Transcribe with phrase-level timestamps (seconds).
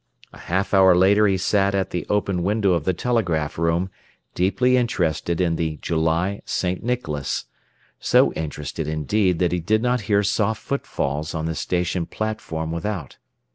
[0.33, 3.91] A half hour later he sat at the open window of the telegraph room,
[4.33, 6.83] deeply interested in the July St.
[6.83, 7.45] Nicholas
[7.99, 13.17] so interested, indeed, that he did not hear soft footfalls on the station platform without.